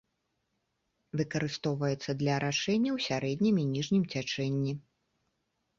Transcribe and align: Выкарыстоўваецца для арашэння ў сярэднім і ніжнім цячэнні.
Выкарыстоўваецца 1.21 2.15
для 2.23 2.33
арашэння 2.39 2.91
ў 2.97 3.07
сярэднім 3.09 3.55
і 3.67 3.69
ніжнім 3.77 4.03
цячэнні. 4.15 4.73